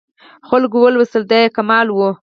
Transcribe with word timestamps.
خلکو 0.47 0.77
ولوستلې 0.81 1.27
دا 1.31 1.37
یې 1.43 1.49
کمال 1.57 1.87
و. 1.91 1.99